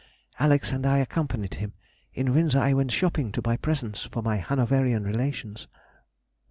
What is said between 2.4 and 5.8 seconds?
I went shopping to buy presents for my Hanoverian relations.